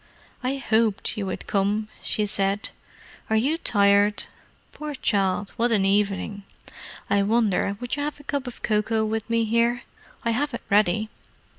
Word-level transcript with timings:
"I 0.41 0.55
hoped 0.55 1.15
you 1.15 1.27
would 1.27 1.45
come," 1.45 1.87
she 2.01 2.25
said. 2.25 2.71
"Are 3.29 3.35
you 3.35 3.55
tired? 3.55 4.23
Poor 4.71 4.95
child, 4.95 5.51
what 5.57 5.71
an 5.71 5.85
evening! 5.85 6.41
I 7.07 7.21
wonder 7.21 7.77
would 7.79 7.95
you 7.95 8.01
have 8.01 8.19
a 8.19 8.23
cup 8.23 8.47
of 8.47 8.63
cocoa 8.63 9.05
with 9.05 9.29
me 9.29 9.43
here? 9.45 9.83
I 10.25 10.31
have 10.31 10.55
it 10.55 10.63
ready." 10.71 11.09